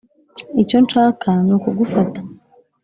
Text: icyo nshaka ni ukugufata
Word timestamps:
icyo 0.61 0.77
nshaka 0.85 1.29
ni 1.45 1.51
ukugufata 1.57 2.19